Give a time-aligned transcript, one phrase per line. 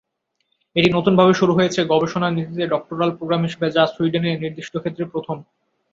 [0.75, 5.37] এটি নতুনভাবে শুরু হয়েছে গবেষণা নীতিতে ডক্টরাল প্রোগ্রাম হিসেবে, যা সুইডেনে নির্দিষ্ট ক্ষেত্রে প্রথম।